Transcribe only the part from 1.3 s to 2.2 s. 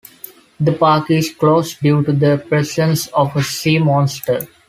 closed due to